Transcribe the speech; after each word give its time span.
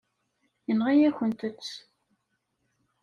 Yenɣa-yakent-t. 0.67 1.69